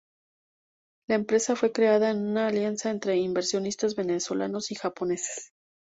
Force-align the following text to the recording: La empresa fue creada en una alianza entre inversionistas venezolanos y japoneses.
La 1.07 1.13
empresa 1.13 1.55
fue 1.55 1.71
creada 1.71 2.09
en 2.09 2.25
una 2.25 2.47
alianza 2.47 2.89
entre 2.89 3.17
inversionistas 3.17 3.93
venezolanos 3.93 4.71
y 4.71 4.75
japoneses. 4.75 5.51